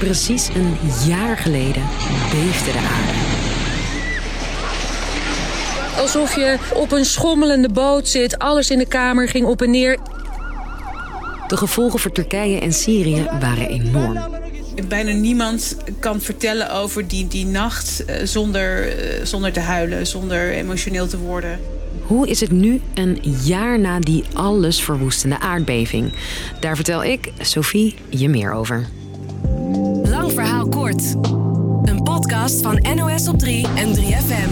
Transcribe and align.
Precies 0.00 0.48
een 0.48 0.76
jaar 1.06 1.38
geleden 1.38 1.82
beefde 2.30 2.72
de 2.72 2.78
aarde. 2.78 3.18
Alsof 6.00 6.34
je 6.34 6.56
op 6.74 6.92
een 6.92 7.04
schommelende 7.04 7.68
boot 7.68 8.08
zit. 8.08 8.38
Alles 8.38 8.70
in 8.70 8.78
de 8.78 8.86
kamer 8.86 9.28
ging 9.28 9.46
op 9.46 9.62
en 9.62 9.70
neer. 9.70 9.98
De 11.48 11.56
gevolgen 11.56 11.98
voor 11.98 12.12
Turkije 12.12 12.60
en 12.60 12.72
Syrië 12.72 13.26
waren 13.40 13.68
enorm. 13.68 14.18
Bijna 14.88 15.12
niemand 15.12 15.76
kan 15.98 16.20
vertellen 16.20 16.72
over 16.72 17.08
die, 17.08 17.28
die 17.28 17.46
nacht 17.46 18.04
eh, 18.04 18.26
zonder, 18.26 18.98
eh, 18.98 19.24
zonder 19.24 19.52
te 19.52 19.60
huilen, 19.60 20.06
zonder 20.06 20.50
emotioneel 20.50 21.06
te 21.06 21.18
worden. 21.18 21.60
Hoe 22.02 22.28
is 22.28 22.40
het 22.40 22.50
nu, 22.50 22.80
een 22.94 23.18
jaar 23.44 23.78
na 23.78 23.98
die 23.98 24.24
alles 24.32 24.82
verwoestende 24.82 25.38
aardbeving? 25.38 26.12
Daar 26.60 26.76
vertel 26.76 27.04
ik, 27.04 27.32
Sophie, 27.40 27.94
je 28.08 28.28
meer 28.28 28.52
over. 28.52 28.86
Lang 30.30 30.42
verhaal 30.42 30.68
kort. 30.68 31.14
Een 31.82 32.02
podcast 32.02 32.62
van 32.62 32.86
NOS 32.94 33.28
op 33.28 33.38
3 33.38 33.66
en 33.66 33.96
3FM. 33.96 34.50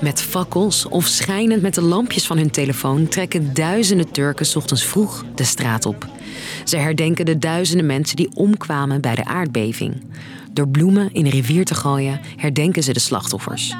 Met 0.00 0.22
fakkels 0.22 0.88
of 0.88 1.06
schijnend 1.06 1.62
met 1.62 1.74
de 1.74 1.80
lampjes 1.80 2.26
van 2.26 2.36
hun 2.36 2.50
telefoon 2.50 3.08
trekken 3.08 3.54
duizenden 3.54 4.12
Turken 4.12 4.46
's 4.46 4.56
ochtends 4.56 4.84
vroeg 4.84 5.24
de 5.34 5.44
straat 5.44 5.86
op. 5.86 6.06
Ze 6.64 6.76
herdenken 6.76 7.24
de 7.24 7.38
duizenden 7.38 7.86
mensen 7.86 8.16
die 8.16 8.30
omkwamen 8.34 9.00
bij 9.00 9.14
de 9.14 9.24
aardbeving. 9.24 10.02
Door 10.52 10.68
bloemen 10.68 11.12
in 11.12 11.24
een 11.24 11.30
rivier 11.30 11.64
te 11.64 11.74
gooien 11.74 12.20
herdenken 12.36 12.82
ze 12.82 12.92
de 12.92 13.00
slachtoffers. 13.00 13.74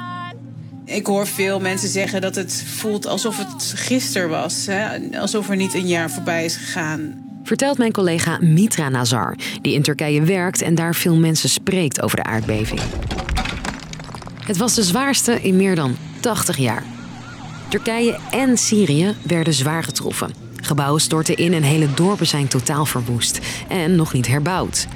Ik 0.85 1.05
hoor 1.05 1.27
veel 1.27 1.59
mensen 1.59 1.89
zeggen 1.89 2.21
dat 2.21 2.35
het 2.35 2.63
voelt 2.67 3.07
alsof 3.07 3.37
het 3.37 3.73
gisteren 3.75 4.29
was. 4.29 4.65
Hè? 4.65 4.97
Alsof 5.19 5.49
er 5.49 5.55
niet 5.55 5.73
een 5.73 5.87
jaar 5.87 6.11
voorbij 6.11 6.45
is 6.45 6.55
gegaan. 6.55 7.26
Vertelt 7.47 7.77
mijn 7.77 7.91
collega 7.91 8.37
Mitra 8.41 8.89
Nazar, 8.89 9.37
die 9.61 9.73
in 9.73 9.81
Turkije 9.81 10.21
werkt 10.21 10.61
en 10.61 10.75
daar 10.75 10.95
veel 10.95 11.15
mensen 11.15 11.49
spreekt 11.49 12.01
over 12.01 12.17
de 12.17 12.23
aardbeving. 12.23 12.79
Het 14.45 14.57
was 14.57 14.75
de 14.75 14.83
zwaarste 14.83 15.41
in 15.41 15.55
meer 15.55 15.75
dan 15.75 15.95
80 16.19 16.57
jaar. 16.57 16.83
Turkije 17.67 18.19
en 18.31 18.57
Syrië 18.57 19.15
werden 19.21 19.53
zwaar 19.53 19.83
getroffen. 19.83 20.31
Gebouwen 20.55 21.01
stortten 21.01 21.35
in 21.35 21.53
en 21.53 21.63
hele 21.63 21.93
dorpen 21.93 22.27
zijn 22.27 22.47
totaal 22.47 22.85
verwoest 22.85 23.39
en 23.67 23.95
nog 23.95 24.13
niet 24.13 24.27
herbouwd. 24.27 24.87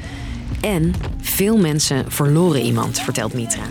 En 0.62 0.94
veel 1.22 1.58
mensen 1.58 2.12
verloren 2.12 2.62
iemand, 2.62 3.00
vertelt 3.00 3.34
Mitra. 3.34 3.64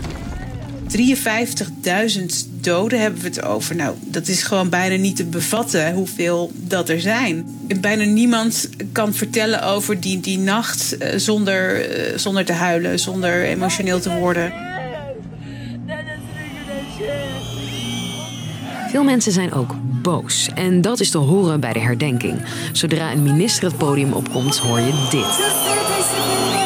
53.000 0.97 2.50
doden 2.63 3.01
hebben 3.01 3.21
we 3.21 3.27
het 3.27 3.43
over. 3.43 3.75
Nou, 3.75 3.95
dat 4.01 4.27
is 4.27 4.43
gewoon 4.43 4.69
bijna 4.69 4.95
niet 4.95 5.15
te 5.15 5.25
bevatten 5.25 5.93
hoeveel 5.93 6.51
dat 6.55 6.89
er 6.89 7.01
zijn. 7.01 7.45
Bijna 7.81 8.03
niemand 8.03 8.69
kan 8.91 9.13
vertellen 9.13 9.63
over 9.63 9.99
die, 9.99 10.19
die 10.19 10.39
nacht 10.39 10.97
eh, 10.97 11.17
zonder, 11.17 11.89
eh, 11.89 12.17
zonder 12.17 12.45
te 12.45 12.53
huilen, 12.53 12.99
zonder 12.99 13.43
emotioneel 13.43 13.99
te 13.99 14.09
worden. 14.09 14.53
Veel 18.89 19.03
mensen 19.03 19.31
zijn 19.31 19.53
ook 19.53 19.75
boos. 20.01 20.49
En 20.55 20.81
dat 20.81 20.99
is 20.99 21.09
te 21.09 21.17
horen 21.17 21.59
bij 21.59 21.73
de 21.73 21.79
herdenking. 21.79 22.41
Zodra 22.71 23.11
een 23.11 23.23
minister 23.23 23.63
het 23.63 23.77
podium 23.77 24.13
opkomt, 24.13 24.57
hoor 24.57 24.79
je 24.79 25.07
dit. 25.11 26.60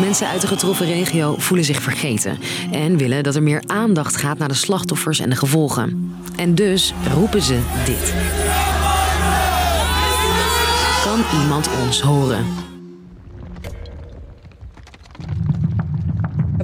Mensen 0.00 0.28
uit 0.28 0.40
de 0.40 0.46
getroffen 0.46 0.86
regio 0.86 1.34
voelen 1.38 1.66
zich 1.66 1.82
vergeten 1.82 2.38
en 2.70 2.96
willen 2.96 3.22
dat 3.22 3.34
er 3.34 3.42
meer 3.42 3.62
aandacht 3.66 4.16
gaat 4.16 4.38
naar 4.38 4.48
de 4.48 4.54
slachtoffers 4.54 5.20
en 5.20 5.30
de 5.30 5.36
gevolgen. 5.36 6.16
En 6.36 6.54
dus 6.54 6.94
roepen 7.14 7.42
ze 7.42 7.58
dit. 7.84 8.14
Kan 11.02 11.40
iemand 11.40 11.68
ons 11.84 12.00
horen? 12.00 12.69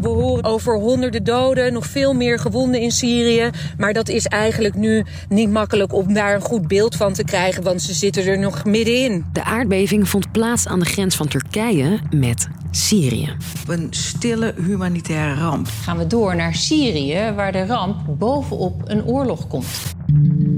We 0.00 0.08
horen 0.08 0.44
over 0.44 0.78
honderden 0.78 1.24
doden, 1.24 1.72
nog 1.72 1.86
veel 1.86 2.12
meer 2.12 2.38
gewonden 2.38 2.80
in 2.80 2.90
Syrië. 2.90 3.50
Maar 3.76 3.92
dat 3.92 4.08
is 4.08 4.26
eigenlijk 4.26 4.74
nu 4.74 5.04
niet 5.28 5.50
makkelijk 5.50 5.92
om 5.92 6.12
daar 6.12 6.34
een 6.34 6.40
goed 6.40 6.68
beeld 6.68 6.96
van 6.96 7.12
te 7.12 7.24
krijgen, 7.24 7.62
want 7.62 7.82
ze 7.82 7.94
zitten 7.94 8.26
er 8.26 8.38
nog 8.38 8.64
middenin. 8.64 9.24
De 9.32 9.44
aardbeving 9.44 10.08
vond 10.08 10.32
plaats 10.32 10.66
aan 10.66 10.78
de 10.78 10.84
grens 10.84 11.16
van 11.16 11.28
Turkije 11.28 11.98
met 12.10 12.48
Syrië. 12.70 13.36
Een 13.66 13.86
stille 13.90 14.54
humanitaire 14.66 15.40
ramp. 15.40 15.68
Gaan 15.82 15.98
we 15.98 16.06
door 16.06 16.36
naar 16.36 16.54
Syrië, 16.54 17.32
waar 17.36 17.52
de 17.52 17.66
ramp 17.66 17.96
bovenop 18.18 18.82
een 18.84 19.04
oorlog 19.04 19.46
komt. 19.46 19.95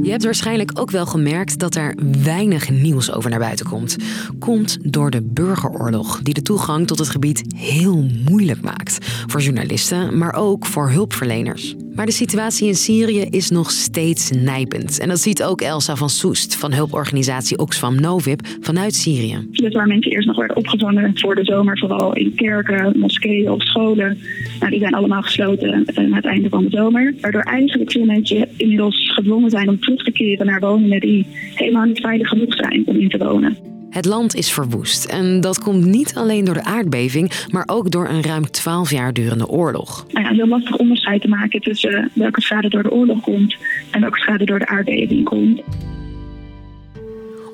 Je 0.02 0.10
hebt 0.10 0.24
waarschijnlijk 0.24 0.70
ook 0.80 0.90
wel 0.90 1.06
gemerkt 1.06 1.58
dat 1.58 1.74
er 1.74 1.94
weinig 2.22 2.70
nieuws 2.70 3.12
over 3.12 3.30
naar 3.30 3.38
buiten 3.38 3.66
komt. 3.66 3.96
Komt 4.38 4.92
door 4.92 5.10
de 5.10 5.22
burgeroorlog, 5.22 6.20
die 6.22 6.34
de 6.34 6.42
toegang 6.42 6.86
tot 6.86 6.98
het 6.98 7.08
gebied 7.08 7.44
heel 7.56 8.06
moeilijk 8.28 8.62
maakt. 8.62 9.06
Voor 9.26 9.40
journalisten, 9.40 10.18
maar 10.18 10.34
ook 10.34 10.66
voor 10.66 10.90
hulpverleners. 10.90 11.76
Maar 11.98 12.06
de 12.06 12.12
situatie 12.12 12.68
in 12.68 12.74
Syrië 12.74 13.26
is 13.30 13.50
nog 13.50 13.70
steeds 13.70 14.30
nijpend. 14.30 14.98
En 15.00 15.08
dat 15.08 15.18
ziet 15.18 15.42
ook 15.42 15.60
Elsa 15.60 15.96
van 15.96 16.08
Soest 16.08 16.56
van 16.56 16.72
hulporganisatie 16.72 17.58
Oxfam 17.58 18.00
Novib 18.00 18.40
vanuit 18.60 18.94
Syrië. 18.94 19.46
Dus 19.50 19.72
waar 19.74 19.86
mensen 19.86 20.10
eerst 20.10 20.26
nog 20.26 20.36
werden 20.36 20.56
opgevangen 20.56 21.18
voor 21.18 21.34
de 21.34 21.44
zomer, 21.44 21.78
vooral 21.78 22.14
in 22.14 22.34
kerken, 22.34 22.98
moskeeën 22.98 23.50
of 23.50 23.62
scholen. 23.62 24.18
Nou, 24.58 24.70
die 24.70 24.80
zijn 24.80 24.94
allemaal 24.94 25.22
gesloten 25.22 25.84
aan 25.94 26.12
het 26.12 26.24
einde 26.24 26.48
van 26.48 26.64
de 26.64 26.70
zomer. 26.70 27.14
Waardoor 27.20 27.42
eigenlijk 27.42 27.92
veel 27.92 28.04
mensen 28.04 28.48
inmiddels 28.56 29.12
gedwongen 29.14 29.50
zijn 29.50 29.68
om 29.68 29.80
terug 29.80 30.04
te 30.04 30.12
keren 30.12 30.46
naar 30.46 30.60
woningen 30.60 31.00
die 31.00 31.26
helemaal 31.54 31.84
niet 31.84 32.00
veilig 32.00 32.28
genoeg 32.28 32.54
zijn 32.54 32.82
om 32.86 32.96
in 32.96 33.08
te 33.08 33.18
wonen. 33.18 33.67
Het 33.90 34.04
land 34.04 34.34
is 34.34 34.52
verwoest 34.52 35.04
en 35.04 35.40
dat 35.40 35.58
komt 35.58 35.84
niet 35.84 36.14
alleen 36.14 36.44
door 36.44 36.54
de 36.54 36.64
aardbeving, 36.64 37.32
maar 37.50 37.64
ook 37.66 37.90
door 37.90 38.08
een 38.08 38.22
ruim 38.22 38.50
12 38.50 38.90
jaar 38.90 39.12
durende 39.12 39.48
oorlog. 39.48 40.06
Nou 40.12 40.26
ja, 40.26 40.32
heel 40.32 40.46
lastig 40.46 40.76
onderscheid 40.76 41.20
te 41.20 41.28
maken 41.28 41.60
tussen 41.60 42.10
welke 42.14 42.40
schade 42.40 42.68
door 42.68 42.82
de 42.82 42.90
oorlog 42.90 43.20
komt 43.20 43.56
en 43.90 44.00
welke 44.00 44.18
schade 44.18 44.44
door 44.44 44.58
de 44.58 44.66
aardbeving 44.66 45.24
komt. 45.24 45.60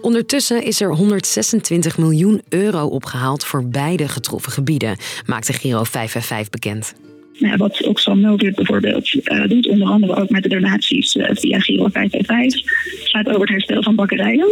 Ondertussen 0.01 0.65
is 0.65 0.81
er 0.81 0.95
126 0.95 1.99
miljoen 1.99 2.43
euro 2.49 2.87
opgehaald 2.87 3.45
voor 3.45 3.69
beide 3.69 4.09
getroffen 4.09 4.53
gebieden, 4.53 4.97
maakte 5.27 5.53
Giro 5.53 5.85
555 5.85 6.51
bekend. 6.51 6.95
Nou 7.39 7.53
ja, 7.53 7.57
wat 7.57 7.87
Oxfam 7.87 8.21
Novib 8.21 8.55
bijvoorbeeld 8.55 9.13
uh, 9.15 9.49
doet, 9.49 9.69
onder 9.69 9.89
andere 9.89 10.17
ook 10.17 10.31
met 10.31 10.43
de 10.43 10.49
donaties 10.49 11.15
uh, 11.15 11.29
via 11.33 11.61
Giro 11.61 11.89
555, 11.89 12.63
gaat 13.11 13.29
over 13.29 13.41
het 13.41 13.49
herstel 13.49 13.83
van 13.83 13.95
bakkerijen. 13.95 14.49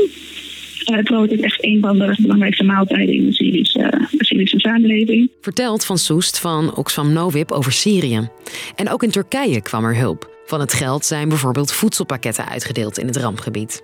Het 0.84 1.04
brood 1.04 1.30
is 1.30 1.40
echt 1.40 1.64
een 1.64 1.80
van 1.80 1.98
de 1.98 2.16
belangrijkste 2.18 2.64
maaltijden 2.64 3.14
in 3.14 3.26
de 3.26 3.32
Syrische, 3.32 4.08
de 4.10 4.24
Syrische 4.24 4.60
samenleving. 4.60 5.30
Vertelt 5.40 5.84
Van 5.84 5.98
Soest 5.98 6.38
van 6.38 6.76
Oxfam 6.76 7.12
Novib 7.12 7.52
over 7.52 7.72
Syrië. 7.72 8.28
En 8.74 8.90
ook 8.90 9.02
in 9.02 9.10
Turkije 9.10 9.62
kwam 9.62 9.84
er 9.84 9.96
hulp. 9.96 10.30
Van 10.46 10.60
het 10.60 10.72
geld 10.72 11.04
zijn 11.04 11.28
bijvoorbeeld 11.28 11.72
voedselpakketten 11.72 12.48
uitgedeeld 12.48 12.98
in 12.98 13.06
het 13.06 13.16
rampgebied. 13.16 13.82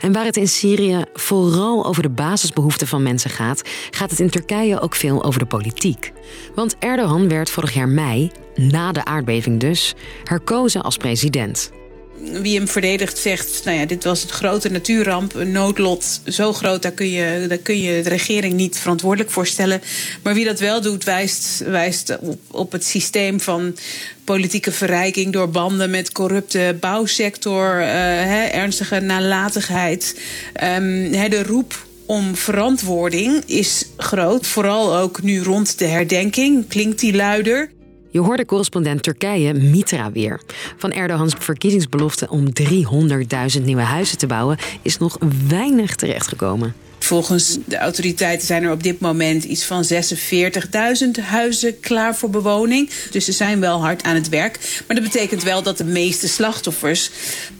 En 0.00 0.12
waar 0.12 0.24
het 0.24 0.36
in 0.36 0.48
Syrië 0.48 1.04
vooral 1.12 1.86
over 1.86 2.02
de 2.02 2.10
basisbehoeften 2.10 2.86
van 2.86 3.02
mensen 3.02 3.30
gaat, 3.30 3.68
gaat 3.90 4.10
het 4.10 4.20
in 4.20 4.30
Turkije 4.30 4.80
ook 4.80 4.94
veel 4.94 5.24
over 5.24 5.40
de 5.40 5.46
politiek. 5.46 6.12
Want 6.54 6.76
Erdogan 6.78 7.28
werd 7.28 7.50
vorig 7.50 7.74
jaar 7.74 7.88
mei, 7.88 8.30
na 8.54 8.92
de 8.92 9.04
aardbeving 9.04 9.60
dus, 9.60 9.94
herkozen 10.24 10.82
als 10.82 10.96
president. 10.96 11.72
Wie 12.22 12.56
hem 12.56 12.68
verdedigt 12.68 13.18
zegt, 13.18 13.64
nou 13.64 13.78
ja, 13.78 13.84
dit 13.84 14.04
was 14.04 14.22
een 14.22 14.28
grote 14.28 14.70
natuurramp, 14.70 15.34
een 15.34 15.52
noodlot. 15.52 16.20
Zo 16.26 16.52
groot, 16.52 16.82
daar 16.82 16.92
kun 16.92 17.10
je, 17.10 17.58
kun 17.62 17.80
je 17.80 18.02
de 18.02 18.08
regering 18.08 18.54
niet 18.54 18.78
verantwoordelijk 18.78 19.30
voor 19.30 19.46
stellen. 19.46 19.82
Maar 20.22 20.34
wie 20.34 20.44
dat 20.44 20.60
wel 20.60 20.80
doet, 20.80 21.04
wijst, 21.04 21.62
wijst 21.66 22.18
op, 22.50 22.72
het 22.72 22.84
systeem 22.84 23.40
van 23.40 23.76
politieke 24.24 24.72
verrijking 24.72 25.32
door 25.32 25.50
banden 25.50 25.90
met 25.90 26.12
corrupte 26.12 26.76
bouwsector, 26.80 27.80
hè, 27.80 28.44
ernstige 28.44 29.00
nalatigheid. 29.00 30.20
Hè, 30.52 31.28
de 31.28 31.42
roep 31.42 31.86
om 32.06 32.36
verantwoording 32.36 33.42
is 33.46 33.84
groot. 33.96 34.46
Vooral 34.46 34.96
ook 34.96 35.22
nu 35.22 35.42
rond 35.42 35.78
de 35.78 35.86
herdenking 35.86 36.68
klinkt 36.68 37.00
die 37.00 37.14
luider. 37.14 37.70
Je 38.10 38.20
hoorde 38.20 38.44
correspondent 38.44 39.02
Turkije 39.02 39.54
Mitra 39.54 40.12
weer. 40.12 40.40
Van 40.76 40.92
Erdogans 40.92 41.34
verkiezingsbelofte 41.38 42.28
om 42.28 42.46
300.000 43.58 43.62
nieuwe 43.62 43.82
huizen 43.82 44.18
te 44.18 44.26
bouwen 44.26 44.58
is 44.82 44.98
nog 44.98 45.18
weinig 45.48 45.94
terechtgekomen. 45.94 46.74
Volgens 47.10 47.58
de 47.64 47.78
autoriteiten 47.78 48.46
zijn 48.46 48.62
er 48.62 48.70
op 48.70 48.82
dit 48.82 49.00
moment 49.00 49.44
iets 49.44 49.64
van 49.64 49.84
46.000 49.84 51.24
huizen 51.24 51.80
klaar 51.80 52.16
voor 52.16 52.30
bewoning. 52.30 52.90
Dus 53.10 53.24
ze 53.24 53.32
zijn 53.32 53.60
wel 53.60 53.80
hard 53.80 54.02
aan 54.02 54.14
het 54.14 54.28
werk. 54.28 54.82
Maar 54.86 54.96
dat 54.96 55.04
betekent 55.04 55.42
wel 55.42 55.62
dat 55.62 55.78
de 55.78 55.84
meeste 55.84 56.28
slachtoffers 56.28 57.10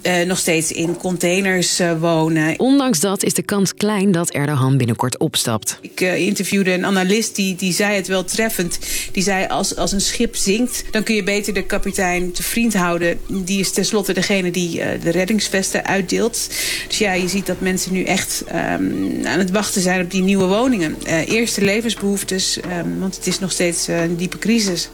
uh, 0.02 0.22
nog 0.22 0.38
steeds 0.38 0.72
in 0.72 0.96
containers 0.96 1.80
uh, 1.80 2.00
wonen. 2.00 2.58
Ondanks 2.58 3.00
dat 3.00 3.22
is 3.22 3.34
de 3.34 3.42
kans 3.42 3.74
klein 3.74 4.12
dat 4.12 4.30
Erdogan 4.30 4.76
binnenkort 4.76 5.18
opstapt. 5.18 5.78
Ik 5.80 6.00
uh, 6.00 6.16
interviewde 6.16 6.72
een 6.72 6.86
analist 6.86 7.36
die, 7.36 7.54
die 7.54 7.72
zei 7.72 7.94
het 7.94 8.06
wel 8.06 8.24
treffend. 8.24 8.78
Die 9.12 9.22
zei 9.22 9.46
als, 9.46 9.76
als 9.76 9.92
een 9.92 10.00
schip 10.00 10.36
zinkt, 10.36 10.84
dan 10.90 11.02
kun 11.02 11.14
je 11.14 11.22
beter 11.22 11.54
de 11.54 11.62
kapitein 11.62 12.32
te 12.32 12.42
vriend 12.42 12.74
houden. 12.74 13.18
Die 13.28 13.60
is 13.60 13.72
tenslotte 13.72 14.12
degene 14.12 14.50
die 14.50 14.82
de 15.02 15.10
reddingsvesten 15.10 15.86
uitdeelt. 15.86 16.48
Dus 16.88 16.98
ja, 16.98 17.12
je 17.12 17.28
ziet 17.28 17.46
dat 17.46 17.60
mensen 17.60 17.92
nu 17.92 18.02
echt 18.02 18.44
um, 18.48 19.26
aan 19.26 19.39
het 19.40 19.50
wachten 19.50 19.80
zijn 19.80 20.00
op 20.00 20.10
die 20.10 20.22
nieuwe 20.22 20.46
woningen. 20.46 20.96
eerste 21.26 21.64
levensbehoeftes, 21.64 22.58
um, 22.64 23.00
want 23.00 23.16
het 23.16 23.26
is 23.26 23.38
nog 23.38 23.52
steeds 23.52 23.86
een 23.86 24.16
diepe 24.16 24.38
crisis. 24.38 24.90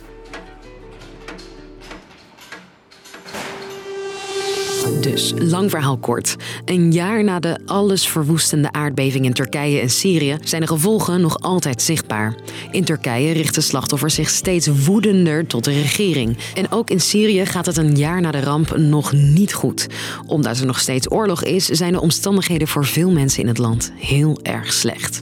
Dus, 5.10 5.32
lang 5.38 5.70
verhaal 5.70 5.96
kort. 5.96 6.36
Een 6.64 6.92
jaar 6.92 7.24
na 7.24 7.40
de 7.40 7.58
allesverwoestende 7.66 8.72
aardbeving 8.72 9.24
in 9.24 9.32
Turkije 9.32 9.80
en 9.80 9.90
Syrië 9.90 10.36
zijn 10.42 10.60
de 10.60 10.66
gevolgen 10.66 11.20
nog 11.20 11.40
altijd 11.40 11.82
zichtbaar. 11.82 12.34
In 12.70 12.84
Turkije 12.84 13.32
richten 13.32 13.62
slachtoffers 13.62 14.14
zich 14.14 14.28
steeds 14.28 14.66
woedender 14.84 15.46
tot 15.46 15.64
de 15.64 15.70
regering. 15.70 16.36
En 16.54 16.70
ook 16.70 16.90
in 16.90 17.00
Syrië 17.00 17.46
gaat 17.46 17.66
het 17.66 17.76
een 17.76 17.96
jaar 17.96 18.20
na 18.20 18.30
de 18.30 18.40
ramp 18.40 18.76
nog 18.76 19.12
niet 19.12 19.54
goed. 19.54 19.86
Omdat 20.26 20.58
er 20.58 20.66
nog 20.66 20.78
steeds 20.78 21.10
oorlog 21.10 21.44
is, 21.44 21.66
zijn 21.66 21.92
de 21.92 22.00
omstandigheden 22.00 22.68
voor 22.68 22.84
veel 22.84 23.10
mensen 23.10 23.42
in 23.42 23.48
het 23.48 23.58
land 23.58 23.92
heel 23.96 24.38
erg 24.42 24.72
slecht. 24.72 25.20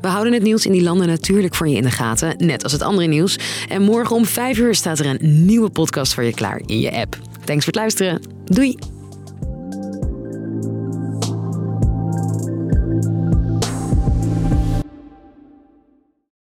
We 0.00 0.08
houden 0.08 0.32
het 0.32 0.42
nieuws 0.42 0.66
in 0.66 0.72
die 0.72 0.82
landen 0.82 1.06
natuurlijk 1.06 1.54
voor 1.54 1.68
je 1.68 1.76
in 1.76 1.82
de 1.82 1.90
gaten, 1.90 2.34
net 2.38 2.62
als 2.62 2.72
het 2.72 2.82
andere 2.82 3.08
nieuws. 3.08 3.38
En 3.68 3.82
morgen 3.82 4.16
om 4.16 4.24
5 4.24 4.58
uur 4.58 4.74
staat 4.74 4.98
er 4.98 5.06
een 5.06 5.44
nieuwe 5.44 5.70
podcast 5.70 6.14
voor 6.14 6.24
je 6.24 6.34
klaar 6.34 6.60
in 6.66 6.80
je 6.80 6.92
app. 6.92 7.18
Thanks 7.44 7.64
voor 7.64 7.72
het 7.72 7.82
luisteren. 7.82 8.35
Doei! 8.48 8.95